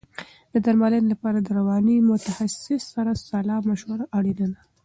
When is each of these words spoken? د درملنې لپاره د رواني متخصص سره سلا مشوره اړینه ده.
د 0.53 0.55
درملنې 0.65 1.01
لپاره 1.13 1.39
د 1.41 1.47
رواني 1.59 1.95
متخصص 2.09 2.83
سره 2.93 3.11
سلا 3.27 3.57
مشوره 3.69 4.05
اړینه 4.17 4.47
ده. 4.53 4.61